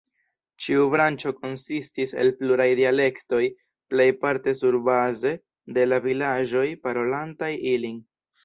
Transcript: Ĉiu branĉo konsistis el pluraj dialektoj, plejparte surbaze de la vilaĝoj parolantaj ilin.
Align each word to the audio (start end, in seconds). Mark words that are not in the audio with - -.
Ĉiu 0.63 0.85
branĉo 0.93 1.33
konsistis 1.41 2.13
el 2.23 2.31
pluraj 2.39 2.67
dialektoj, 2.79 3.43
plejparte 3.95 4.57
surbaze 4.63 5.37
de 5.77 5.87
la 5.93 6.03
vilaĝoj 6.09 6.67
parolantaj 6.89 7.53
ilin. 7.77 8.03